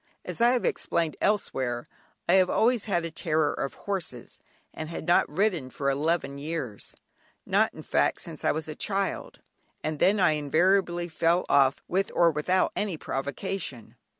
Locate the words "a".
3.05-3.11, 8.67-8.73